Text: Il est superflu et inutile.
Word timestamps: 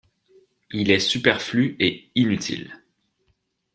Il 0.71 0.89
est 0.89 0.97
superflu 0.99 1.75
et 1.79 2.09
inutile. 2.15 2.81